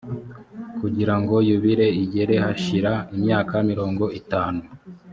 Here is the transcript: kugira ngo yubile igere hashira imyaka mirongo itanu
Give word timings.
kugira 0.79 1.15
ngo 1.21 1.35
yubile 1.49 1.87
igere 2.03 2.35
hashira 2.45 2.93
imyaka 3.15 3.55
mirongo 3.69 4.03
itanu 4.19 4.61